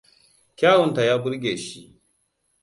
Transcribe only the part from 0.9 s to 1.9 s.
ya burge shi.